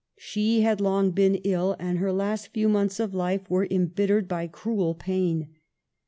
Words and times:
She 0.17 0.61
had 0.61 0.81
long 0.81 1.11
been 1.11 1.35
ill, 1.43 1.75
and 1.77 1.99
her 1.99 2.11
last 2.11 2.47
few 2.47 2.67
months 2.67 2.99
of 2.99 3.13
life 3.13 3.47
were 3.51 3.67
embittered 3.69 4.27
by 4.27 4.47
cruel 4.47 4.95
pain. 4.95 5.49